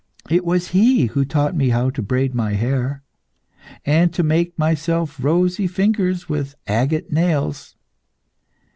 [0.31, 3.03] It was he who taught me how to braid my hair,
[3.85, 7.75] and to make for myself rosy fingers with agate nails.